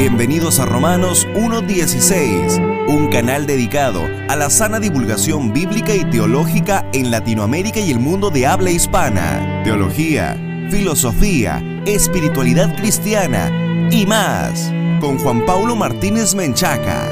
Bienvenidos 0.00 0.60
a 0.60 0.64
Romanos 0.64 1.28
1.16, 1.34 2.88
un 2.88 3.08
canal 3.08 3.46
dedicado 3.46 4.00
a 4.30 4.34
la 4.34 4.48
sana 4.48 4.80
divulgación 4.80 5.52
bíblica 5.52 5.94
y 5.94 6.06
teológica 6.06 6.88
en 6.94 7.10
Latinoamérica 7.10 7.80
y 7.80 7.90
el 7.90 8.00
mundo 8.00 8.30
de 8.30 8.46
habla 8.46 8.70
hispana, 8.70 9.60
teología, 9.62 10.38
filosofía, 10.70 11.62
espiritualidad 11.84 12.74
cristiana 12.78 13.50
y 13.90 14.06
más, 14.06 14.72
con 15.02 15.18
Juan 15.18 15.44
Paulo 15.44 15.76
Martínez 15.76 16.34
Menchaca. 16.34 17.06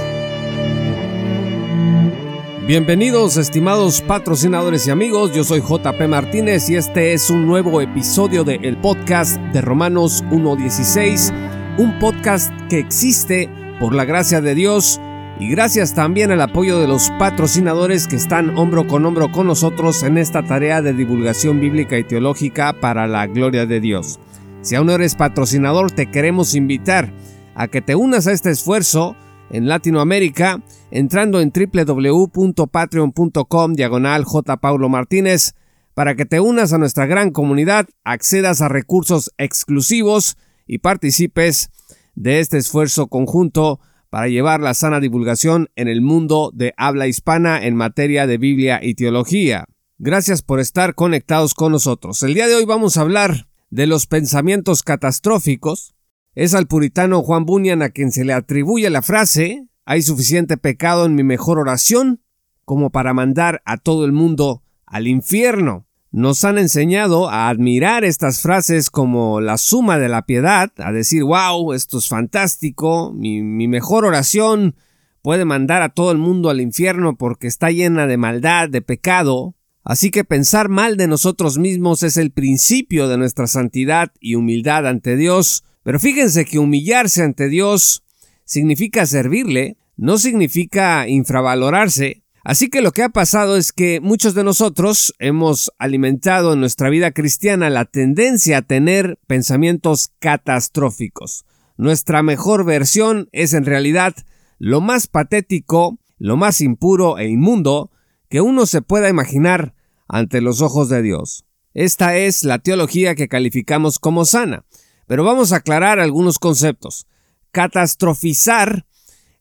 Bienvenidos 2.67 3.37
estimados 3.37 4.01
patrocinadores 4.01 4.87
y 4.87 4.91
amigos, 4.91 5.35
yo 5.35 5.45
soy 5.45 5.61
JP 5.61 6.09
Martínez 6.09 6.71
y 6.71 6.77
este 6.77 7.13
es 7.13 7.29
un 7.29 7.47
nuevo 7.47 7.83
episodio 7.83 8.45
de 8.45 8.55
el 8.63 8.79
podcast 8.79 9.37
de 9.53 9.61
Romanos 9.61 10.25
1.16 10.31 11.58
un 11.79 11.99
podcast 12.01 12.53
que 12.69 12.81
existe 12.81 13.49
por 13.79 13.95
la 13.95 14.05
gracia 14.05 14.41
de 14.41 14.57
Dios 14.57 15.01
y 15.39 15.49
gracias 15.49 15.95
también 15.95 16.33
al 16.33 16.41
apoyo 16.41 16.81
de 16.81 16.89
los 16.89 17.11
patrocinadores 17.21 18.09
que 18.09 18.17
están 18.17 18.59
hombro 18.59 18.89
con 18.89 19.07
hombro 19.07 19.31
con 19.31 19.47
nosotros 19.47 20.03
en 20.03 20.19
esta 20.19 20.43
tarea 20.43 20.83
de 20.83 20.93
divulgación 20.93 21.61
bíblica 21.61 21.97
y 21.97 22.03
teológica 22.03 22.73
para 22.73 23.07
la 23.07 23.29
gloria 23.29 23.65
de 23.65 23.79
Dios. 23.79 24.19
Si 24.61 24.75
aún 24.75 24.89
no 24.89 24.95
eres 24.95 25.15
patrocinador, 25.15 25.93
te 25.93 26.11
queremos 26.11 26.57
invitar 26.57 27.13
a 27.55 27.69
que 27.69 27.81
te 27.81 27.95
unas 27.95 28.27
a 28.27 28.33
este 28.33 28.51
esfuerzo 28.51 29.15
en 29.51 29.69
Latinoamérica 29.69 30.61
entrando 30.91 31.41
en 31.41 31.53
www.patreon.com 31.53 33.75
diagonal 33.75 34.25
J. 34.25 34.57
Paulo 34.57 34.89
Martínez 34.89 35.55
para 35.95 36.17
que 36.17 36.27
te 36.27 36.41
unas 36.41 36.73
a 36.73 36.79
nuestra 36.79 37.07
gran 37.07 37.31
comunidad, 37.31 37.87
accedas 38.03 38.63
a 38.63 38.69
recursos 38.69 39.33
exclusivos 39.39 40.37
y 40.69 40.79
participes 40.79 41.71
de 42.19 42.41
este 42.41 42.59
esfuerzo 42.59 43.07
conjunto 43.07 43.79
para 44.11 44.27
llevar 44.27 44.61
la 44.61 44.75
sana 44.75 44.99
divulgación 44.99 45.69
en 45.77 45.87
el 45.87 46.01
mundo 46.01 46.51
de 46.53 46.75
habla 46.77 47.07
hispana 47.07 47.65
en 47.65 47.77
materia 47.77 48.27
de 48.27 48.39
Biblia 48.39 48.81
y 48.83 48.95
teología. 48.95 49.67
Gracias 49.99 50.43
por 50.43 50.59
estar 50.59 50.97
conectados 50.97 51.55
con 51.55 51.71
nosotros. 51.73 52.23
El 52.25 52.35
día 52.35 52.49
de 52.49 52.57
hoy 52.57 52.65
vamos 52.65 52.97
a 52.97 53.03
hablar 53.03 53.47
de 53.71 53.87
los 53.87 54.07
pensamientos 54.07 54.83
catastróficos. 54.83 55.95
Es 56.35 56.55
al 56.55 56.67
puritano 56.67 57.23
Juan 57.23 57.45
Bunyan 57.45 57.83
a 57.83 57.91
quien 57.91 58.11
se 58.11 58.25
le 58.25 58.33
atribuye 58.33 58.91
la 58.91 59.03
frase 59.03 59.69
hay 59.85 60.03
suficiente 60.03 60.59
pecado 60.59 61.07
en 61.07 61.15
mi 61.15 61.23
mejor 61.23 61.59
oración 61.59 62.21
como 62.67 62.91
para 62.91 63.15
mandar 63.15 63.63
a 63.65 63.79
todo 63.79 64.05
el 64.05 64.13
mundo 64.13 64.63
al 64.85 65.07
infierno 65.07 65.88
nos 66.19 66.43
han 66.43 66.59
enseñado 66.59 67.31
a 67.31 67.49
admirar 67.49 68.05
estas 68.05 68.41
frases 68.41 68.91
como 68.91 69.41
la 69.41 69.57
suma 69.57 70.01
de 70.01 70.09
la 70.09 70.23
piedad, 70.23 70.73
a 70.79 70.91
decir, 70.91 71.23
wow, 71.23 71.73
esto 71.75 71.99
es 71.99 72.09
fantástico, 72.09 73.13
mi, 73.15 73.41
mejor 73.69 74.05
oración 74.05 74.75
puede 75.23 75.45
mandar 75.45 75.81
a 75.81 75.91
todo 75.91 76.11
el 76.11 76.19
mundo 76.19 76.51
al 76.51 76.61
infierno 76.61 77.17
porque 77.17 77.47
está 77.47 77.71
llena 77.71 78.09
de 78.09 78.17
maldad, 78.17 78.69
de 78.69 78.83
pecado. 78.83 79.55
Así 79.85 80.11
que 80.11 80.25
pensar 80.25 80.69
mal 80.69 80.97
de 80.97 81.07
nosotros 81.07 81.57
mismos 81.57 82.03
es 82.03 82.17
el 82.17 82.33
principio 82.33 83.07
de 83.07 83.17
nuestra 83.17 83.47
santidad 83.47 84.11
y 84.19 84.35
humildad 84.35 84.89
ante 84.89 85.17
Dios. 85.17 85.63
Pero 85.85 86.01
fíjense 86.01 86.45
que 86.45 86.59
humillarse 86.59 87.23
ante 87.23 87.49
Dios 87.49 88.03
significa 88.45 89.07
servirle, 89.07 89.77
no 89.97 90.19
significa 90.19 91.07
infravalorarse, 91.07 92.25
Así 92.49 92.71
que 92.71 92.81
lo 92.81 92.93
que 92.93 93.03
ha 93.03 93.11
pasado 93.11 93.59
es 93.59 93.75
que 93.75 94.01
muchos 94.01 94.33
de 94.33 94.43
nosotros 94.43 95.13
hemos 95.19 95.71
alimentado 95.77 96.55
en 96.55 96.61
nuestra 96.61 96.89
vida 96.89 97.11
cristiana 97.11 97.69
la 97.69 97.85
tendencia 97.85 98.57
a 98.57 98.63
tener 98.63 99.19
pensamientos 99.27 100.13
catastróficos. 100.19 101.45
Nuestra 101.77 102.23
mejor 102.23 102.65
versión 102.65 103.29
es 103.33 103.53
en 103.53 103.67
realidad 103.67 104.15
lo 104.59 104.81
más 104.81 105.09
patético, 105.09 105.99
lo 106.17 106.39
más 106.39 106.63
impuro 106.63 107.19
e 107.19 107.29
inmundo 107.29 107.91
que 108.31 108.41
uno 108.41 108.65
se 108.65 108.81
pueda 108.81 109.11
imaginar 109.11 109.75
ante 110.09 110.41
los 110.41 110.63
ojos 110.63 110.89
de 110.89 111.03
Dios. 111.03 111.45
Esta 111.75 112.17
es 112.17 112.45
la 112.45 112.61
teología 112.61 113.15
que 113.15 113.29
calificamos 113.29 113.99
como 113.99 114.25
sana, 114.25 114.65
pero 115.07 115.23
vamos 115.23 115.53
a 115.53 115.57
aclarar 115.57 116.01
algunos 116.01 116.39
conceptos. 116.39 117.09
Catastrofizar 117.51 118.87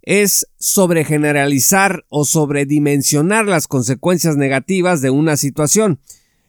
es 0.08 0.48
sobregeneralizar 0.58 2.06
o 2.08 2.24
sobredimensionar 2.24 3.46
las 3.46 3.68
consecuencias 3.68 4.38
negativas 4.38 5.02
de 5.02 5.10
una 5.10 5.36
situación. 5.36 6.00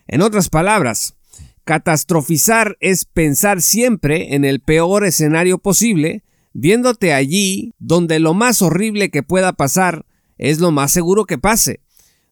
En 0.07 0.23
otras 0.23 0.49
palabras, 0.49 1.17
catastrofizar 1.65 2.77
es 2.79 3.05
pensar 3.05 3.61
siempre 3.61 4.37
en 4.37 4.45
el 4.45 4.61
peor 4.61 5.05
escenario 5.05 5.59
posible, 5.59 6.23
viéndote 6.53 7.13
allí 7.13 7.75
donde 7.81 8.21
lo 8.21 8.33
más 8.33 8.63
horrible 8.63 9.11
que 9.11 9.25
pueda 9.25 9.53
pasar 9.53 10.07
es 10.37 10.61
lo 10.61 10.71
más 10.71 10.93
seguro 10.93 11.25
que 11.25 11.39
pase. 11.39 11.81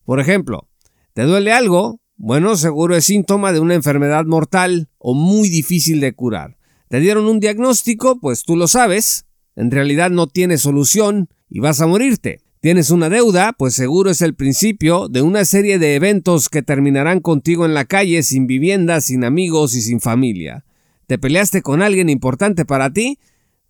Por 0.04 0.20
ejemplo, 0.20 0.68
¿te 1.12 1.24
duele 1.24 1.50
algo? 1.50 2.00
Bueno, 2.14 2.54
seguro 2.54 2.94
es 2.94 3.06
síntoma 3.06 3.52
de 3.52 3.58
una 3.58 3.74
enfermedad 3.74 4.26
mortal 4.26 4.90
o 4.98 5.12
muy 5.12 5.48
difícil 5.48 5.98
de 5.98 6.14
curar. 6.14 6.56
¿Te 6.88 7.00
dieron 7.00 7.26
un 7.26 7.40
diagnóstico? 7.40 8.20
Pues 8.20 8.44
tú 8.44 8.54
lo 8.54 8.68
sabes, 8.68 9.26
en 9.56 9.70
realidad 9.70 10.10
no 10.10 10.26
tienes 10.26 10.60
solución 10.60 11.28
y 11.48 11.60
vas 11.60 11.80
a 11.80 11.86
morirte. 11.86 12.42
Tienes 12.60 12.90
una 12.90 13.08
deuda, 13.08 13.52
pues 13.52 13.74
seguro 13.74 14.10
es 14.10 14.22
el 14.22 14.34
principio 14.34 15.08
de 15.08 15.22
una 15.22 15.44
serie 15.44 15.78
de 15.78 15.94
eventos 15.94 16.48
que 16.48 16.62
terminarán 16.62 17.20
contigo 17.20 17.64
en 17.64 17.74
la 17.74 17.84
calle 17.84 18.22
sin 18.22 18.46
vivienda, 18.46 19.00
sin 19.00 19.24
amigos 19.24 19.74
y 19.74 19.82
sin 19.82 20.00
familia. 20.00 20.64
¿Te 21.06 21.18
peleaste 21.18 21.62
con 21.62 21.82
alguien 21.82 22.08
importante 22.08 22.64
para 22.64 22.92
ti? 22.92 23.18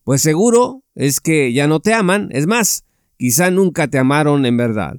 Pues 0.05 0.23
seguro 0.23 0.83
es 0.95 1.21
que 1.21 1.53
ya 1.53 1.67
no 1.67 1.81
te 1.81 1.93
aman, 1.93 2.29
es 2.33 2.47
más, 2.47 2.85
quizá 3.19 3.51
nunca 3.51 3.89
te 3.89 3.99
amaron 3.99 4.47
en 4.47 4.57
verdad. 4.57 4.97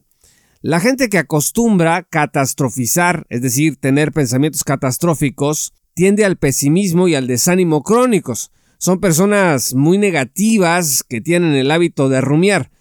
La 0.61 0.79
gente 0.79 1.09
que 1.09 1.17
acostumbra 1.17 2.03
catastrofizar, 2.03 3.25
es 3.29 3.41
decir, 3.41 3.77
tener 3.77 4.11
pensamientos 4.11 4.63
catastróficos, 4.63 5.73
tiende 5.93 6.25
al 6.25 6.37
pesimismo 6.37 7.07
y 7.07 7.15
al 7.15 7.25
desánimo 7.25 7.83
crónicos. 7.83 8.51
Son 8.77 8.99
personas 8.99 9.73
muy 9.73 9.97
negativas 9.97 11.03
que 11.03 11.19
tienen 11.19 11.53
el 11.53 11.71
hábito 11.71 12.09
de 12.09 12.21
rumiar. 12.21 12.71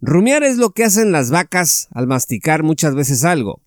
Rumiar 0.00 0.44
es 0.44 0.56
lo 0.56 0.70
que 0.70 0.84
hacen 0.84 1.12
las 1.12 1.30
vacas 1.30 1.88
al 1.92 2.06
masticar 2.06 2.62
muchas 2.62 2.94
veces 2.94 3.24
algo. 3.24 3.60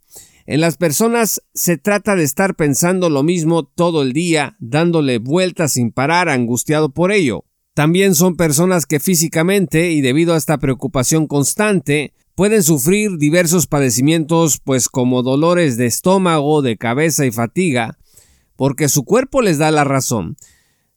En 0.45 0.61
las 0.61 0.77
personas 0.77 1.41
se 1.53 1.77
trata 1.77 2.16
de 2.16 2.23
estar 2.23 2.55
pensando 2.55 3.09
lo 3.09 3.23
mismo 3.23 3.63
todo 3.63 4.01
el 4.01 4.13
día, 4.13 4.55
dándole 4.59 5.19
vueltas 5.19 5.73
sin 5.73 5.91
parar, 5.91 6.29
angustiado 6.29 6.89
por 6.89 7.11
ello. 7.11 7.45
También 7.73 8.13
son 8.13 8.35
personas 8.35 8.85
que 8.85 9.00
físicamente 9.00 9.91
y 9.91 10.01
debido 10.01 10.33
a 10.33 10.38
esta 10.38 10.57
preocupación 10.57 11.27
constante 11.27 12.13
pueden 12.35 12.63
sufrir 12.63 13.17
diversos 13.17 13.67
padecimientos 13.67 14.59
pues 14.63 14.89
como 14.89 15.21
dolores 15.21 15.77
de 15.77 15.85
estómago, 15.85 16.61
de 16.61 16.77
cabeza 16.77 17.25
y 17.25 17.31
fatiga, 17.31 17.97
porque 18.55 18.89
su 18.89 19.03
cuerpo 19.03 19.41
les 19.41 19.57
da 19.57 19.71
la 19.71 19.83
razón. 19.83 20.38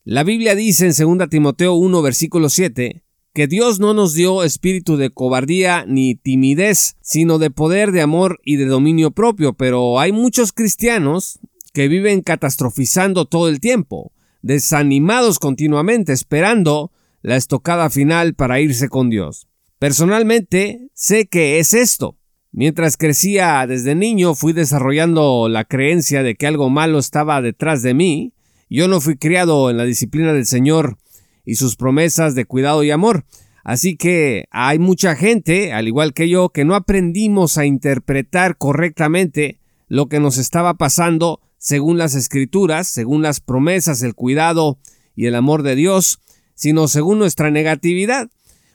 La 0.08 0.22
Biblia 0.22 0.54
dice 0.54 0.86
en 0.86 1.18
2 1.18 1.28
Timoteo 1.28 1.74
1 1.74 2.00
versículo 2.00 2.48
7 2.48 3.02
que 3.34 3.48
Dios 3.48 3.80
no 3.80 3.92
nos 3.92 4.14
dio 4.14 4.44
espíritu 4.44 4.96
de 4.96 5.10
cobardía 5.10 5.84
ni 5.84 6.14
timidez, 6.14 6.96
sino 7.00 7.40
de 7.40 7.50
poder, 7.50 7.90
de 7.90 8.02
amor 8.02 8.38
y 8.44 8.54
de 8.54 8.66
dominio 8.66 9.10
propio, 9.10 9.54
pero 9.54 9.98
hay 9.98 10.12
muchos 10.12 10.52
cristianos 10.52 11.40
que 11.72 11.88
viven 11.88 12.20
catastrofizando 12.20 13.24
todo 13.24 13.48
el 13.48 13.58
tiempo, 13.58 14.12
desanimados 14.42 15.40
continuamente, 15.40 16.12
esperando 16.12 16.92
la 17.20 17.34
estocada 17.34 17.90
final 17.90 18.34
para 18.34 18.60
irse 18.60 18.88
con 18.88 19.10
Dios. 19.10 19.48
Personalmente 19.80 20.88
sé 20.94 21.26
que 21.26 21.58
es 21.58 21.74
esto. 21.74 22.16
Mientras 22.52 22.96
crecía 22.96 23.66
desde 23.66 23.96
niño 23.96 24.36
fui 24.36 24.52
desarrollando 24.52 25.48
la 25.48 25.64
creencia 25.64 26.22
de 26.22 26.36
que 26.36 26.46
algo 26.46 26.70
malo 26.70 27.00
estaba 27.00 27.42
detrás 27.42 27.82
de 27.82 27.92
mí, 27.92 28.35
yo 28.68 28.88
no 28.88 29.00
fui 29.00 29.16
criado 29.16 29.70
en 29.70 29.76
la 29.76 29.84
disciplina 29.84 30.32
del 30.32 30.46
Señor 30.46 30.98
y 31.44 31.54
sus 31.54 31.76
promesas 31.76 32.34
de 32.34 32.44
cuidado 32.44 32.82
y 32.82 32.90
amor. 32.90 33.24
Así 33.64 33.96
que 33.96 34.46
hay 34.50 34.78
mucha 34.78 35.16
gente, 35.16 35.72
al 35.72 35.88
igual 35.88 36.12
que 36.14 36.28
yo, 36.28 36.50
que 36.50 36.64
no 36.64 36.74
aprendimos 36.74 37.58
a 37.58 37.66
interpretar 37.66 38.58
correctamente 38.58 39.58
lo 39.88 40.08
que 40.08 40.20
nos 40.20 40.38
estaba 40.38 40.74
pasando 40.74 41.40
según 41.58 41.98
las 41.98 42.14
escrituras, 42.14 42.86
según 42.86 43.22
las 43.22 43.40
promesas, 43.40 44.02
el 44.02 44.14
cuidado 44.14 44.78
y 45.14 45.26
el 45.26 45.34
amor 45.34 45.62
de 45.62 45.74
Dios, 45.74 46.20
sino 46.54 46.88
según 46.88 47.18
nuestra 47.18 47.50
negatividad. 47.50 48.28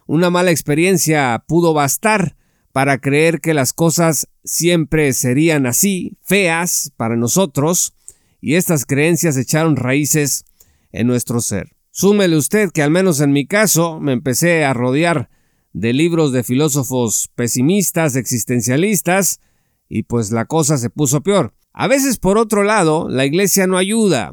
Una 0.08 0.30
mala 0.30 0.52
experiencia 0.52 1.44
pudo 1.48 1.74
bastar 1.74 2.36
para 2.74 3.00
creer 3.00 3.40
que 3.42 3.54
las 3.54 3.74
cosas 3.74 4.28
siempre 4.44 5.14
serían 5.14 5.66
así, 5.66 6.18
feas 6.22 6.92
para 6.98 7.16
nosotros, 7.16 7.94
y 8.42 8.56
estas 8.56 8.86
creencias 8.86 9.38
echaron 9.38 9.76
raíces 9.78 10.44
en 10.92 11.08
nuestro 11.08 11.40
ser. 11.40 11.76
Súmele 11.92 12.36
usted 12.36 12.72
que 12.72 12.82
al 12.82 12.90
menos 12.90 13.22
en 13.22 13.32
mi 13.32 13.46
caso 13.46 14.00
me 14.00 14.14
empecé 14.14 14.66
a 14.66 14.74
rodear 14.74 15.30
de 15.74 15.94
libros 15.94 16.32
de 16.32 16.44
filósofos 16.44 17.30
pesimistas, 17.36 18.16
existencialistas, 18.16 19.40
y 19.88 20.04
pues 20.04 20.32
la 20.32 20.46
cosa 20.46 20.78
se 20.78 20.90
puso 20.90 21.22
peor. 21.22 21.54
A 21.74 21.88
veces, 21.88 22.18
por 22.18 22.38
otro 22.38 22.64
lado, 22.64 23.08
la 23.10 23.26
iglesia 23.26 23.68
no 23.68 23.78
ayuda, 23.78 24.32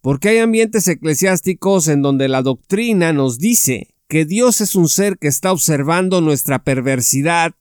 porque 0.00 0.30
hay 0.30 0.38
ambientes 0.38 0.88
eclesiásticos 0.88 1.88
en 1.88 2.02
donde 2.02 2.28
la 2.28 2.42
doctrina 2.42 3.12
nos 3.12 3.38
dice 3.38 3.88
que 4.08 4.24
Dios 4.24 4.60
es 4.60 4.74
un 4.74 4.88
ser 4.88 5.18
que 5.18 5.28
está 5.28 5.52
observando 5.52 6.20
nuestra 6.20 6.64
perversidad 6.64 7.54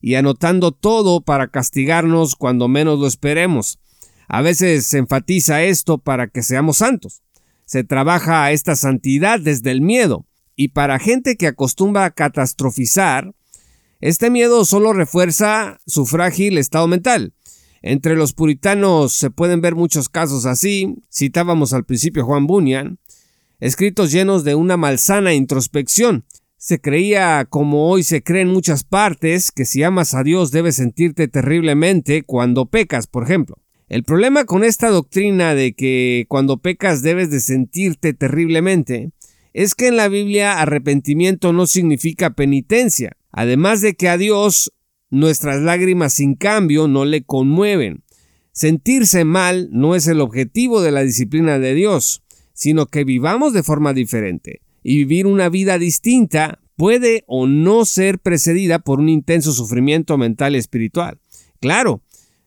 y 0.00 0.16
anotando 0.16 0.72
todo 0.72 1.22
para 1.22 1.48
castigarnos 1.48 2.36
cuando 2.36 2.68
menos 2.68 2.98
lo 2.98 3.06
esperemos. 3.06 3.78
A 4.28 4.42
veces 4.42 4.86
se 4.86 4.98
enfatiza 4.98 5.62
esto 5.62 5.98
para 5.98 6.28
que 6.28 6.42
seamos 6.42 6.78
santos. 6.78 7.22
Se 7.64 7.84
trabaja 7.84 8.50
esta 8.52 8.76
santidad 8.76 9.40
desde 9.40 9.70
el 9.70 9.80
miedo. 9.80 10.26
Y 10.56 10.68
para 10.68 10.98
gente 10.98 11.36
que 11.36 11.46
acostumbra 11.46 12.04
a 12.04 12.10
catastrofizar, 12.10 13.34
este 14.00 14.30
miedo 14.30 14.64
solo 14.64 14.92
refuerza 14.92 15.78
su 15.86 16.06
frágil 16.06 16.58
estado 16.58 16.86
mental. 16.86 17.32
Entre 17.82 18.16
los 18.16 18.32
puritanos 18.32 19.12
se 19.12 19.30
pueden 19.30 19.60
ver 19.60 19.74
muchos 19.74 20.08
casos 20.08 20.46
así. 20.46 20.96
Citábamos 21.12 21.72
al 21.72 21.84
principio 21.84 22.24
Juan 22.24 22.46
Bunyan, 22.46 22.98
escritos 23.60 24.12
llenos 24.12 24.44
de 24.44 24.54
una 24.54 24.76
malsana 24.76 25.34
introspección. 25.34 26.24
Se 26.56 26.80
creía, 26.80 27.46
como 27.48 27.90
hoy 27.90 28.02
se 28.02 28.22
cree 28.22 28.42
en 28.42 28.48
muchas 28.48 28.84
partes, 28.84 29.52
que 29.52 29.66
si 29.66 29.82
amas 29.82 30.14
a 30.14 30.22
Dios 30.22 30.50
debes 30.50 30.76
sentirte 30.76 31.28
terriblemente 31.28 32.22
cuando 32.22 32.66
pecas, 32.66 33.06
por 33.06 33.24
ejemplo. 33.24 33.58
El 33.94 34.02
problema 34.02 34.44
con 34.44 34.64
esta 34.64 34.88
doctrina 34.88 35.54
de 35.54 35.72
que 35.72 36.26
cuando 36.26 36.56
pecas 36.56 37.02
debes 37.02 37.30
de 37.30 37.38
sentirte 37.38 38.12
terriblemente 38.12 39.12
es 39.52 39.76
que 39.76 39.86
en 39.86 39.96
la 39.96 40.08
Biblia 40.08 40.60
arrepentimiento 40.60 41.52
no 41.52 41.68
significa 41.68 42.34
penitencia, 42.34 43.16
además 43.30 43.82
de 43.82 43.94
que 43.94 44.08
a 44.08 44.18
Dios 44.18 44.72
nuestras 45.10 45.62
lágrimas 45.62 46.14
sin 46.14 46.34
cambio 46.34 46.88
no 46.88 47.04
le 47.04 47.22
conmueven. 47.22 48.02
Sentirse 48.50 49.24
mal 49.24 49.68
no 49.70 49.94
es 49.94 50.08
el 50.08 50.20
objetivo 50.20 50.82
de 50.82 50.90
la 50.90 51.02
disciplina 51.02 51.60
de 51.60 51.74
Dios, 51.74 52.24
sino 52.52 52.86
que 52.86 53.04
vivamos 53.04 53.52
de 53.52 53.62
forma 53.62 53.92
diferente, 53.92 54.60
y 54.82 54.96
vivir 54.96 55.28
una 55.28 55.48
vida 55.48 55.78
distinta 55.78 56.58
puede 56.74 57.22
o 57.28 57.46
no 57.46 57.84
ser 57.84 58.18
precedida 58.18 58.80
por 58.80 58.98
un 58.98 59.08
intenso 59.08 59.52
sufrimiento 59.52 60.18
mental 60.18 60.56
y 60.56 60.58
espiritual. 60.58 61.20
Claro, 61.60 62.02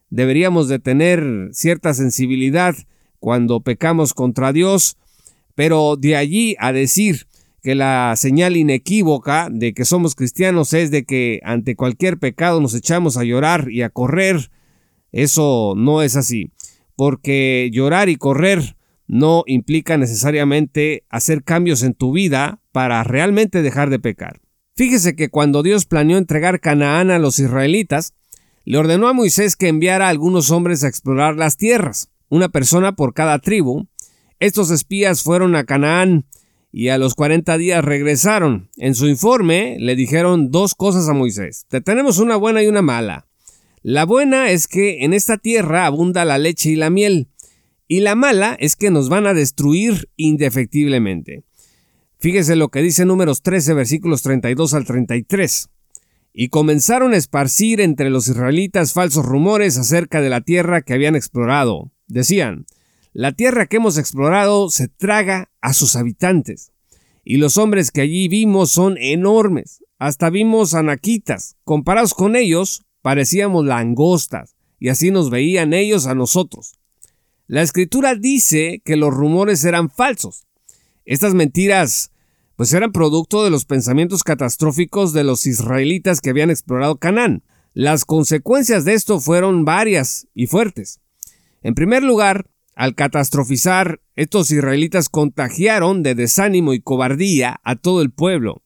deberíamos 0.10 0.68
de 0.68 0.80
tener 0.80 1.50
cierta 1.52 1.94
sensibilidad 1.94 2.76
cuando 3.20 3.62
pecamos 3.62 4.14
contra 4.14 4.54
Dios, 4.54 4.98
pero 5.56 5.96
de 5.96 6.16
allí 6.16 6.56
a 6.60 6.72
decir 6.72 7.28
que 7.62 7.76
la 7.76 8.14
señal 8.16 8.56
inequívoca 8.56 9.50
de 9.52 9.74
que 9.74 9.86
somos 9.86 10.16
cristianos 10.16 10.74
es 10.74 10.92
de 10.92 11.04
que 11.04 11.42
ante 11.44 11.76
cualquier 11.76 12.18
pecado 12.18 12.62
nos 12.62 12.74
echamos 12.74 13.18
a 13.18 13.24
llorar 13.24 13.70
y 13.70 13.82
a 13.82 13.90
correr, 13.90 14.52
eso 15.12 15.74
no 15.76 16.02
es 16.02 16.16
así, 16.16 16.52
porque 16.96 17.70
llorar 17.74 18.10
y 18.10 18.16
correr 18.16 18.78
no 19.08 19.44
implica 19.48 19.98
necesariamente 19.98 21.04
hacer 21.10 21.44
cambios 21.44 21.82
en 21.84 21.94
tu 21.94 22.12
vida 22.12 22.62
para 22.72 23.04
realmente 23.04 23.62
dejar 23.62 23.90
de 23.90 24.00
pecar. 24.00 24.42
Fíjese 24.76 25.16
que 25.16 25.30
cuando 25.30 25.64
Dios 25.64 25.86
planeó 25.86 26.18
entregar 26.18 26.60
Canaán 26.60 27.10
a 27.10 27.18
los 27.18 27.40
israelitas, 27.40 28.14
le 28.68 28.78
ordenó 28.78 29.08
a 29.08 29.14
Moisés 29.14 29.56
que 29.56 29.70
enviara 29.70 30.08
a 30.08 30.10
algunos 30.10 30.52
hombres 30.52 30.84
a 30.84 30.90
explorar 30.90 31.38
las 31.38 31.56
tierras, 31.56 32.10
una 32.28 32.50
persona 32.50 32.98
por 32.98 33.14
cada 33.14 33.40
tribu. 33.40 33.88
Estos 34.42 34.72
espías 34.72 35.24
fueron 35.24 35.56
a 35.56 35.64
Canaán 35.64 36.26
y 36.70 36.90
a 36.90 36.98
los 36.98 37.16
cuarenta 37.16 37.58
días 37.58 37.86
regresaron. 37.86 38.70
En 38.76 38.94
su 38.94 39.08
informe 39.08 39.78
le 39.80 39.96
dijeron 39.96 40.52
dos 40.52 40.76
cosas 40.76 41.08
a 41.08 41.14
Moisés. 41.14 41.66
Te 41.70 41.80
tenemos 41.80 42.18
una 42.18 42.36
buena 42.36 42.62
y 42.62 42.68
una 42.68 42.82
mala. 42.82 43.26
La 43.84 44.04
buena 44.04 44.52
es 44.52 44.68
que 44.68 45.06
en 45.06 45.14
esta 45.14 45.38
tierra 45.38 45.86
abunda 45.86 46.26
la 46.26 46.38
leche 46.38 46.72
y 46.72 46.76
la 46.76 46.90
miel, 46.90 47.30
y 47.88 48.02
la 48.02 48.16
mala 48.16 48.58
es 48.60 48.76
que 48.76 48.92
nos 48.92 49.08
van 49.08 49.28
a 49.28 49.34
destruir 49.34 50.10
indefectiblemente. 50.18 51.46
Fíjese 52.20 52.58
lo 52.58 52.68
que 52.68 52.82
dice 52.82 53.06
números 53.06 53.44
13 53.44 53.74
versículos 53.76 54.24
32 54.24 54.74
al 54.74 54.84
33 54.84 55.70
y 56.40 56.50
comenzaron 56.50 57.14
a 57.14 57.18
esparcir 57.18 57.82
entre 57.82 58.12
los 58.12 58.28
israelitas 58.28 58.94
falsos 58.94 59.26
rumores 59.26 59.76
acerca 59.80 60.22
de 60.22 60.30
la 60.30 60.42
tierra 60.42 60.84
que 60.84 60.94
habían 60.94 61.16
explorado. 61.16 61.92
Decían, 62.06 62.68
la 63.12 63.32
tierra 63.32 63.66
que 63.66 63.78
hemos 63.78 63.98
explorado 63.98 64.70
se 64.70 64.88
traga 64.88 65.50
a 65.62 65.74
sus 65.74 65.96
habitantes, 65.96 66.72
y 67.24 67.38
los 67.38 67.58
hombres 67.58 67.90
que 67.90 68.02
allí 68.02 68.28
vimos 68.28 68.70
son 68.70 69.00
enormes, 69.00 69.84
hasta 69.98 70.30
vimos 70.30 70.76
anaquitas, 70.76 71.56
comparados 71.64 72.14
con 72.14 72.36
ellos, 72.36 72.86
parecíamos 73.02 73.66
langostas, 73.66 74.56
y 74.80 74.90
así 74.90 75.10
nos 75.10 75.32
veían 75.32 75.74
ellos 75.74 76.06
a 76.06 76.14
nosotros. 76.14 76.78
La 77.48 77.64
escritura 77.64 78.14
dice 78.14 78.84
que 78.86 78.96
los 78.96 79.12
rumores 79.12 79.66
eran 79.66 79.90
falsos. 79.90 80.46
Estas 81.04 81.34
mentiras 81.34 82.12
pues 82.58 82.74
eran 82.74 82.92
producto 82.92 83.44
de 83.44 83.52
los 83.52 83.66
pensamientos 83.66 84.24
catastróficos 84.24 85.14
de 85.14 85.24
los 85.24 85.46
israelitas 85.46 86.22
que 86.22 86.32
habían 86.32 86.50
explorado 86.50 86.98
Canaán. 86.98 87.44
Las 87.74 88.04
consecuencias 88.04 88.84
de 88.84 88.96
esto 88.96 89.20
fueron 89.20 89.64
varias 89.64 90.28
y 90.34 90.48
fuertes. 90.48 91.00
En 91.62 91.76
primer 91.76 92.02
lugar, 92.02 92.50
al 92.76 92.96
catastrofizar, 92.96 94.02
estos 94.16 94.50
israelitas 94.50 95.08
contagiaron 95.08 96.02
de 96.02 96.16
desánimo 96.16 96.74
y 96.74 96.82
cobardía 96.82 97.62
a 97.64 97.76
todo 97.76 98.02
el 98.02 98.10
pueblo. 98.10 98.64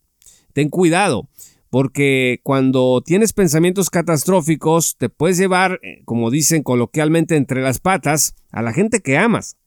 Ten 0.54 0.70
cuidado, 0.70 1.28
porque 1.70 2.40
cuando 2.44 3.02
tienes 3.06 3.34
pensamientos 3.34 3.90
catastróficos 3.90 4.96
te 4.98 5.10
puedes 5.10 5.38
llevar, 5.38 5.82
eh, 5.84 6.02
como 6.06 6.32
dicen 6.32 6.64
coloquialmente, 6.64 7.36
entre 7.36 7.62
las 7.62 7.80
patas 7.80 8.36
a 8.52 8.62
la 8.62 8.72
gente 8.72 9.02
que 9.02 9.18
amas. 9.18 9.58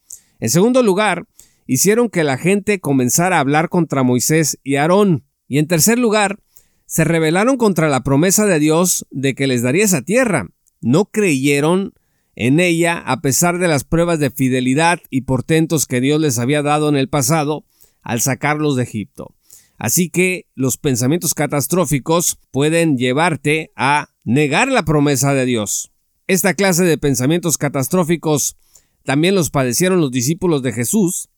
En 0.40 0.48
segundo 0.48 0.82
lugar, 0.82 1.26
hicieron 1.66 2.08
que 2.08 2.24
la 2.24 2.38
gente 2.38 2.80
comenzara 2.80 3.36
a 3.36 3.40
hablar 3.40 3.68
contra 3.68 4.02
Moisés 4.02 4.58
y 4.62 4.76
Aarón. 4.76 5.24
Y 5.48 5.58
en 5.58 5.66
tercer 5.66 5.98
lugar, 5.98 6.38
se 6.86 7.04
rebelaron 7.04 7.56
contra 7.56 7.88
la 7.88 8.02
promesa 8.02 8.46
de 8.46 8.58
Dios 8.58 9.06
de 9.10 9.34
que 9.34 9.46
les 9.46 9.62
daría 9.62 9.84
esa 9.84 10.02
tierra. 10.02 10.48
No 10.80 11.06
creyeron 11.06 11.94
en 12.36 12.60
ella 12.60 12.98
a 12.98 13.20
pesar 13.20 13.58
de 13.58 13.68
las 13.68 13.84
pruebas 13.84 14.18
de 14.18 14.30
fidelidad 14.30 15.00
y 15.10 15.22
portentos 15.22 15.86
que 15.86 16.00
Dios 16.00 16.20
les 16.20 16.38
había 16.38 16.62
dado 16.62 16.88
en 16.88 16.96
el 16.96 17.08
pasado 17.08 17.64
al 18.02 18.20
sacarlos 18.20 18.76
de 18.76 18.82
Egipto. 18.82 19.34
Así 19.76 20.08
que 20.08 20.46
los 20.54 20.76
pensamientos 20.76 21.34
catastróficos 21.34 22.38
pueden 22.50 22.96
llevarte 22.96 23.72
a 23.76 24.10
negar 24.24 24.68
la 24.68 24.84
promesa 24.84 25.34
de 25.34 25.46
Dios. 25.46 25.92
Esta 26.26 26.54
clase 26.54 26.84
de 26.84 26.98
pensamientos 26.98 27.58
catastróficos 27.58 28.56
también 29.04 29.34
los 29.34 29.50
padecieron 29.50 30.00
los 30.00 30.10
discípulos 30.10 30.62
de 30.62 30.72
Jesús, 30.72 31.28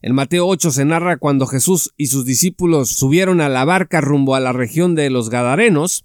en 0.00 0.14
Mateo 0.14 0.46
8 0.46 0.70
se 0.70 0.84
narra 0.84 1.16
cuando 1.16 1.46
Jesús 1.46 1.92
y 1.96 2.06
sus 2.06 2.24
discípulos 2.24 2.90
subieron 2.90 3.40
a 3.40 3.48
la 3.48 3.64
barca 3.64 4.00
rumbo 4.00 4.34
a 4.34 4.40
la 4.40 4.52
región 4.52 4.94
de 4.94 5.10
los 5.10 5.28
Gadarenos, 5.30 6.04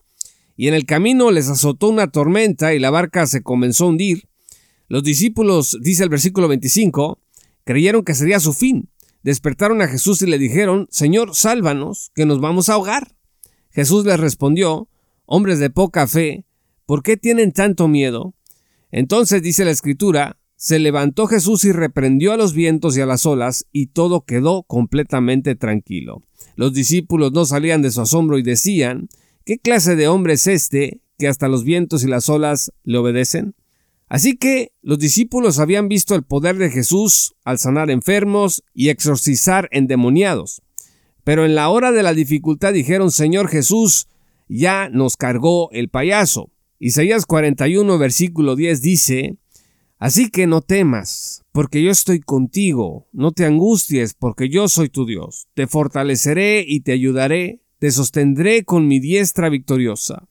y 0.55 0.67
en 0.67 0.73
el 0.73 0.85
camino 0.85 1.31
les 1.31 1.49
azotó 1.49 1.89
una 1.89 2.11
tormenta 2.11 2.73
y 2.73 2.79
la 2.79 2.89
barca 2.89 3.27
se 3.27 3.43
comenzó 3.43 3.85
a 3.85 3.89
hundir. 3.89 4.27
Los 4.87 5.03
discípulos, 5.03 5.77
dice 5.81 6.03
el 6.03 6.09
versículo 6.09 6.47
25, 6.47 7.19
creyeron 7.63 8.03
que 8.03 8.15
sería 8.15 8.39
su 8.39 8.53
fin. 8.53 8.89
Despertaron 9.23 9.81
a 9.81 9.87
Jesús 9.87 10.21
y 10.21 10.27
le 10.27 10.37
dijeron, 10.37 10.87
Señor, 10.91 11.35
sálvanos, 11.35 12.11
que 12.13 12.25
nos 12.25 12.41
vamos 12.41 12.69
a 12.69 12.73
ahogar. 12.73 13.15
Jesús 13.71 14.05
les 14.05 14.19
respondió, 14.19 14.89
Hombres 15.25 15.59
de 15.59 15.69
poca 15.69 16.05
fe, 16.07 16.45
¿por 16.85 17.01
qué 17.01 17.15
tienen 17.15 17.53
tanto 17.53 17.87
miedo? 17.87 18.35
Entonces 18.91 19.41
dice 19.41 19.65
la 19.65 19.71
escritura, 19.71 20.37
se 20.55 20.79
levantó 20.79 21.27
Jesús 21.27 21.65
y 21.65 21.71
reprendió 21.71 22.31
a 22.31 22.37
los 22.37 22.53
vientos 22.53 22.95
y 22.97 23.01
a 23.01 23.05
las 23.05 23.25
olas, 23.25 23.65
y 23.71 23.87
todo 23.87 24.25
quedó 24.25 24.63
completamente 24.63 25.55
tranquilo. 25.55 26.21
Los 26.55 26.73
discípulos 26.73 27.31
no 27.33 27.45
salían 27.45 27.81
de 27.81 27.91
su 27.91 28.01
asombro 28.01 28.37
y 28.37 28.43
decían, 28.43 29.09
¿qué 29.45 29.57
clase 29.57 29.95
de 29.95 30.07
hombre 30.07 30.33
es 30.33 30.47
este 30.47 31.01
que 31.17 31.27
hasta 31.27 31.47
los 31.47 31.63
vientos 31.63 32.03
y 32.03 32.07
las 32.07 32.29
olas 32.29 32.71
le 32.83 32.97
obedecen? 32.97 33.55
Así 34.07 34.35
que 34.37 34.71
los 34.81 34.99
discípulos 34.99 35.57
habían 35.57 35.87
visto 35.87 36.13
el 36.13 36.23
poder 36.23 36.57
de 36.57 36.69
Jesús 36.69 37.33
al 37.43 37.57
sanar 37.57 37.89
enfermos 37.89 38.63
y 38.73 38.89
exorcizar 38.89 39.67
endemoniados. 39.71 40.61
Pero 41.23 41.45
en 41.45 41.55
la 41.55 41.69
hora 41.69 41.91
de 41.91 42.03
la 42.03 42.13
dificultad 42.13 42.73
dijeron, 42.73 43.11
Señor 43.11 43.47
Jesús, 43.47 44.07
ya 44.47 44.89
nos 44.89 45.17
cargó 45.17 45.71
el 45.71 45.89
payaso. 45.89 46.51
Isaías 46.79 47.25
41 47.25 47.97
versículo 47.97 48.55
10 48.55 48.81
dice, 48.81 49.37
Así 50.03 50.29
que 50.29 50.47
no 50.47 50.59
temas, 50.59 51.45
porque 51.53 51.81
yo 51.81 51.89
estoy 51.89 52.19
contigo, 52.19 53.07
no 53.13 53.31
te 53.31 53.45
angusties, 53.45 54.13
porque 54.13 54.49
yo 54.49 54.67
soy 54.67 54.89
tu 54.89 55.05
Dios, 55.05 55.47
te 55.53 55.65
fortaleceré 55.65 56.65
y 56.67 56.81
te 56.81 56.91
ayudaré, 56.91 57.61
te 57.79 57.89
sostendré 57.89 58.65
con 58.65 58.85
mi 58.89 58.99
diestra 58.99 59.47
victoriosa. 59.47 60.27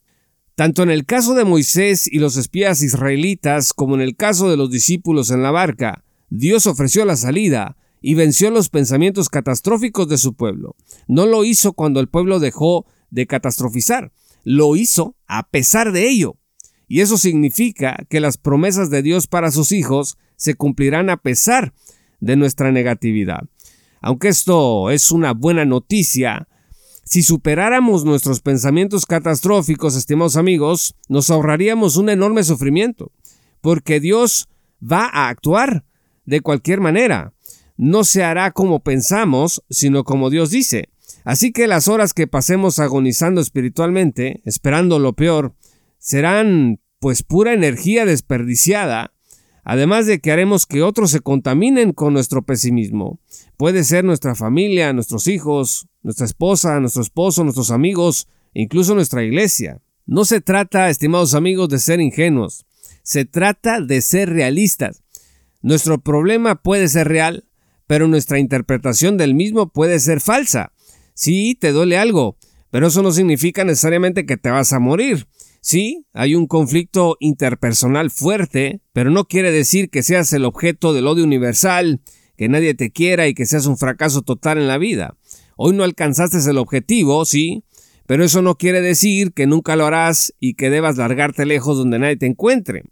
Tanto 0.57 0.83
en 0.83 0.91
el 0.91 1.07
caso 1.07 1.33
de 1.33 1.47
Moisés 1.47 2.07
y 2.07 2.19
los 2.19 2.37
espías 2.37 2.83
israelitas 2.83 3.73
como 3.73 3.95
en 3.95 4.03
el 4.03 4.15
caso 4.15 4.51
de 4.51 4.59
los 4.59 4.71
discípulos 4.71 5.31
en 5.31 5.43
la 5.43 5.53
barca, 5.53 6.05
Dios 6.29 6.67
ofreció 6.67 7.07
la 7.07 7.17
salida 7.17 7.79
y 8.03 8.13
venció 8.13 8.51
los 8.51 8.69
pensamientos 8.69 9.31
catastróficos 9.31 10.07
de 10.07 10.19
su 10.19 10.35
pueblo. 10.35 10.77
No 11.09 11.25
lo 11.25 11.47
hizo 11.47 11.73
cuando 11.73 12.01
el 12.01 12.11
pueblo 12.11 12.41
dejó 12.41 12.85
de 13.09 13.27
catastrofizar, 13.27 14.13
lo 14.45 14.77
hizo 14.77 15.17
a 15.27 15.49
pesar 15.49 15.93
de 15.93 16.11
ello. 16.11 16.37
Y 16.93 17.01
eso 17.01 17.17
significa 17.17 18.05
que 18.11 18.21
las 18.21 18.37
promesas 18.37 18.91
de 18.91 19.01
Dios 19.01 19.27
para 19.27 19.51
sus 19.51 19.73
hijos 19.73 20.19
se 20.37 20.57
cumplirán 20.57 21.09
a 21.09 21.17
pesar 21.17 21.73
de 22.21 22.37
nuestra 22.37 22.71
negatividad. 22.71 23.45
Aunque 24.03 24.29
esto 24.29 24.91
es 24.91 25.11
una 25.11 25.33
buena 25.33 25.65
noticia, 25.65 26.49
Si 27.03 27.23
superáramos 27.23 28.05
nuestros 28.05 28.41
pensamientos 28.41 29.07
catastróficos, 29.07 29.97
estimados 29.97 30.37
amigos, 30.37 30.95
nos 31.09 31.31
ahorraríamos 31.31 31.97
un 31.97 32.11
enorme 32.11 32.45
sufrimiento, 32.45 33.11
porque 33.63 33.99
Dios 33.99 34.51
va 34.83 35.07
a 35.07 35.31
actuar 35.31 35.87
de 36.27 36.43
cualquier 36.43 36.81
manera. 36.81 37.33
No 37.79 38.05
se 38.05 38.23
hará 38.23 38.51
como 38.51 38.81
pensamos, 38.81 39.65
sino 39.71 40.05
como 40.05 40.29
Dios 40.29 40.51
dice. 40.51 40.91
Así 41.25 41.53
que 41.53 41.67
las 41.67 41.89
horas 41.89 42.13
que 42.13 42.27
pasemos 42.27 42.79
agonizando 42.81 43.41
espiritualmente, 43.41 44.43
esperando 44.45 44.99
lo 44.99 45.15
peor, 45.15 45.55
serán 46.03 46.82
pues 47.03 47.25
pura 47.25 47.53
energía 47.53 48.07
desperdiciada, 48.07 49.13
además 49.65 50.07
de 50.07 50.21
que 50.21 50.31
haremos 50.31 50.67
que 50.67 50.83
otros 50.83 51.11
se 51.11 51.19
contaminen 51.19 51.93
con 51.93 52.13
nuestro 52.13 52.43
pesimismo. 52.43 53.19
Puede 53.57 53.83
ser 53.83 54.05
nuestra 54.05 54.37
familia, 54.37 54.93
nuestros 54.93 55.27
hijos, 55.27 55.89
nuestra 56.05 56.27
esposa, 56.27 56.79
nuestro 56.79 57.03
esposo, 57.03 57.43
nuestros 57.43 57.73
amigos, 57.73 58.29
incluso 58.55 58.95
nuestra 58.95 59.25
iglesia. 59.25 59.83
No 60.07 60.25
se 60.25 60.41
trata, 60.41 60.91
estimados 60.91 61.35
amigos, 61.35 61.69
de 61.71 61.81
ser 61.81 62.01
ingenuos, 62.01 62.67
se 63.03 63.25
trata 63.25 63.81
de 63.81 64.01
ser 64.01 64.31
realistas. 64.31 65.03
Nuestro 65.61 66.01
problema 66.01 66.63
puede 66.63 66.87
ser 66.87 67.09
real, 67.09 67.49
pero 67.89 68.07
nuestra 68.07 68.39
interpretación 68.39 69.17
del 69.17 69.35
mismo 69.35 69.71
puede 69.71 69.99
ser 69.99 70.21
falsa. 70.21 70.73
Sí, 71.15 71.57
te 71.61 71.73
duele 71.73 71.99
algo, 71.99 72.37
pero 72.71 72.87
eso 72.87 73.03
no 73.03 73.11
significa 73.11 73.65
necesariamente 73.65 74.25
que 74.25 74.37
te 74.37 74.51
vas 74.51 74.73
a 74.73 74.79
morir. 74.79 75.27
Sí, 75.65 76.07
hay 76.13 76.35
un 76.35 76.49
conflicto 76.49 77.17
interpersonal 77.21 78.11
fuerte, 78.11 78.81
pero 78.93 79.11
no 79.11 79.27
quiere 79.27 79.53
decir 79.53 79.91
que 79.91 80.03
seas 80.03 80.33
el 80.33 80.45
objeto 80.45 80.93
del 80.93 81.07
odio 81.07 81.23
universal, 81.23 82.01
que 82.37 82.49
nadie 82.49 82.75
te 82.75 82.91
quiera 82.91 83.29
y 83.29 83.35
que 83.35 83.47
seas 83.47 83.67
un 83.67 83.79
fracaso 83.79 84.23
total 84.23 84.59
en 84.59 84.67
la 84.67 84.77
vida. 84.77 85.17
Hoy 85.57 85.77
no 85.77 85.85
alcanzaste 85.85 86.39
el 86.51 86.59
objetivo, 86.59 87.25
sí, 87.25 87.63
pero 88.07 88.25
eso 88.25 88.43
no 88.43 88.57
quiere 88.57 88.81
decir 88.81 89.35
que 89.35 89.47
nunca 89.47 89.77
lo 89.77 89.87
harás 89.87 90.35
y 90.41 90.55
que 90.55 90.69
debas 90.69 90.97
largarte 90.97 91.47
lejos 91.47 91.79
donde 91.79 92.01
nadie 92.01 92.17
te 92.17 92.27
encuentre. 92.27 92.83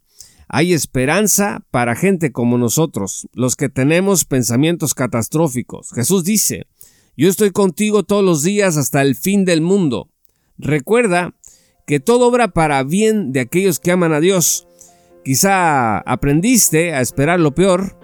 Hay 0.47 0.73
esperanza 0.73 1.67
para 1.73 1.97
gente 1.97 2.31
como 2.31 2.57
nosotros, 2.57 3.29
los 3.33 3.57
que 3.57 3.69
tenemos 3.69 4.25
pensamientos 4.25 4.95
catastróficos. 4.95 5.91
Jesús 5.93 6.23
dice, 6.23 6.69
yo 7.17 7.29
estoy 7.29 7.51
contigo 7.51 8.05
todos 8.05 8.25
los 8.25 8.45
días 8.45 8.77
hasta 8.77 9.03
el 9.03 9.17
fin 9.17 9.45
del 9.45 9.61
mundo. 9.61 10.09
Recuerda 10.57 11.35
que 11.91 11.99
todo 11.99 12.29
obra 12.29 12.47
para 12.47 12.85
bien 12.85 13.33
de 13.33 13.41
aquellos 13.41 13.81
que 13.81 13.91
aman 13.91 14.13
a 14.13 14.21
Dios. 14.21 14.69
Quizá 15.25 15.99
aprendiste 15.99 16.95
a 16.95 17.01
esperar 17.01 17.41
lo 17.41 17.53
peor, 17.53 17.97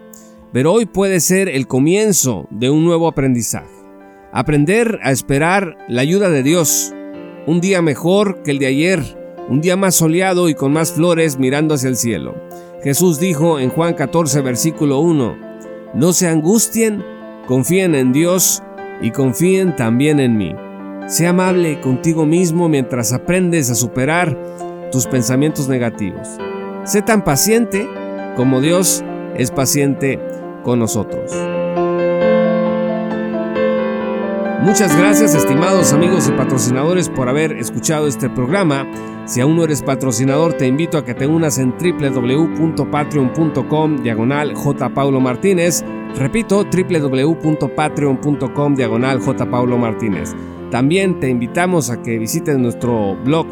pero 0.53 0.73
hoy 0.73 0.87
puede 0.87 1.21
ser 1.21 1.49
el 1.49 1.69
comienzo 1.69 2.49
de 2.51 2.69
un 2.69 2.85
nuevo 2.85 3.07
aprendizaje. 3.07 3.71
Aprender 4.33 4.99
a 5.05 5.13
esperar 5.13 5.79
la 5.87 6.03
ayuda 6.03 6.31
de 6.31 6.43
Dios, 6.43 6.93
un 7.47 7.61
día 7.61 7.81
mejor 7.81 8.43
que 8.43 8.51
el 8.51 8.59
de 8.59 8.67
ayer, 8.67 9.05
un 9.49 9.61
día 9.61 9.77
más 9.77 9.95
soleado 9.95 10.49
y 10.49 10.57
con 10.57 10.73
más 10.73 10.91
flores 10.91 11.39
mirando 11.39 11.77
hacia 11.77 11.89
el 11.89 11.97
cielo. 11.97 12.35
Jesús 12.83 13.21
dijo 13.21 13.61
en 13.61 13.71
Juan 13.71 13.95
14, 13.95 14.41
versículo 14.41 14.99
1, 14.99 15.39
No 15.95 16.13
se 16.13 16.27
angustien, 16.27 17.05
confíen 17.47 17.95
en 17.95 18.13
Dios 18.13 18.65
y 19.01 19.13
confíen 19.13 19.77
también 19.77 20.19
en 20.19 20.37
mí. 20.37 20.57
Sé 21.07 21.27
amable 21.29 21.81
contigo 21.81 22.27
mismo 22.27 22.69
mientras 22.69 23.13
aprendes 23.13 23.71
a 23.71 23.77
superar 23.77 24.37
tus 24.91 25.07
pensamientos 25.07 25.69
negativos. 25.69 26.27
Sé 26.85 27.01
tan 27.01 27.23
paciente 27.23 27.89
como 28.35 28.61
Dios 28.61 29.05
es 29.37 29.53
paciente 29.53 30.19
con 30.65 30.81
nosotros. 30.81 31.31
Muchas 34.63 34.97
gracias 34.97 35.37
estimados 35.37 35.93
amigos 35.93 36.29
y 36.29 36.33
patrocinadores 36.33 37.09
por 37.09 37.29
haber 37.29 37.53
escuchado 37.53 38.09
este 38.09 38.29
programa. 38.29 38.85
Si 39.27 39.41
aún 39.41 39.55
no 39.55 39.63
eres 39.63 39.83
patrocinador 39.83 40.55
te 40.55 40.67
invito 40.67 40.99
a 40.99 41.05
que 41.05 41.15
te 41.15 41.29
unas 41.29 41.59
en 41.59 41.73
www.patreon.com 41.79 44.03
diagonal 44.03 44.55
J. 44.55 44.89
Martínez. 45.21 45.85
Repito, 46.17 46.65
www.patreon.com 46.65 48.75
diagonal 48.75 49.21
J. 49.21 49.45
Martínez. 49.45 50.35
También 50.71 51.21
te 51.21 51.29
invitamos 51.29 51.91
a 51.91 52.03
que 52.03 52.19
visites 52.19 52.59
nuestro 52.59 53.15
blog 53.25 53.47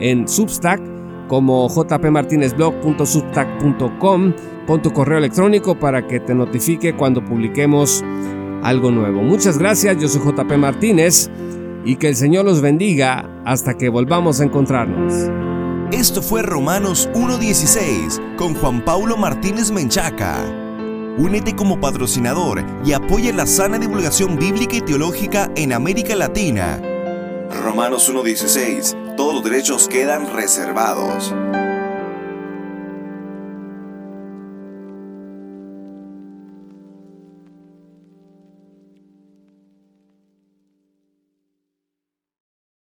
en 0.00 0.28
Substack 0.28 0.80
como 1.28 1.68
jpmartinezblog.substack.com. 1.68 4.32
Pon 4.66 4.82
tu 4.82 4.92
correo 4.92 5.18
electrónico 5.18 5.78
para 5.78 6.06
que 6.06 6.20
te 6.20 6.34
notifique 6.34 6.94
cuando 6.94 7.24
publiquemos 7.24 8.04
algo 8.62 8.90
nuevo. 8.90 9.22
Muchas 9.22 9.58
gracias, 9.58 9.98
yo 9.98 10.08
soy 10.08 10.22
JP 10.22 10.52
Martínez 10.58 11.30
y 11.84 11.96
que 11.96 12.08
el 12.08 12.16
Señor 12.16 12.44
los 12.44 12.60
bendiga 12.60 13.28
hasta 13.44 13.76
que 13.76 13.88
volvamos 13.88 14.40
a 14.40 14.44
encontrarnos. 14.44 15.30
Esto 15.92 16.22
fue 16.22 16.42
Romanos 16.42 17.08
1.16 17.14 18.36
con 18.36 18.54
Juan 18.54 18.84
Paulo 18.84 19.16
Martínez 19.16 19.72
Menchaca. 19.72 20.59
Únete 21.18 21.54
como 21.54 21.80
patrocinador 21.80 22.64
y 22.84 22.92
apoya 22.92 23.32
la 23.32 23.46
sana 23.46 23.78
divulgación 23.78 24.38
bíblica 24.38 24.76
y 24.76 24.80
teológica 24.80 25.50
en 25.56 25.72
América 25.72 26.16
Latina. 26.16 26.80
Romanos 27.62 28.10
1.16. 28.12 29.16
Todos 29.16 29.34
los 29.34 29.44
derechos 29.44 29.88
quedan 29.88 30.32
reservados. 30.32 31.34